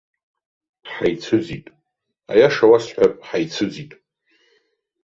[0.91, 1.65] Ҳаицәыӡит,
[2.31, 3.91] аиаша уасҳәап, ҳаицәыӡит.